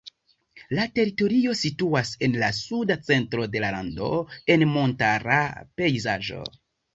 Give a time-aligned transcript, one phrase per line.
[0.77, 4.09] La teritorio situas en la suda centro de la lando,
[4.55, 5.39] en montara
[5.83, 6.43] pejzaĝo.